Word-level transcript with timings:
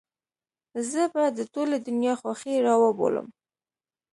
زه 0.89 1.01
به 1.13 1.23
د 1.37 1.39
ټولې 1.53 1.77
دنيا 1.87 2.13
خوښۍ 2.21 2.55
راوبولم. 2.67 3.27